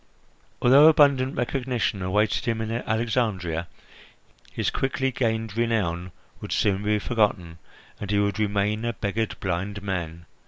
[0.63, 3.67] Although abundant recognition awaited him in Alexandria,
[4.51, 7.59] his quickly gained renown would soon be forgotten,
[7.99, 10.25] and he would remain a beggared blind man.